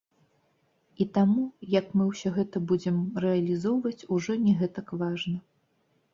[1.03, 1.43] І таму,
[1.79, 5.37] як мы ўсё гэта будзем рэалізоўваць, ужо не гэтак важна.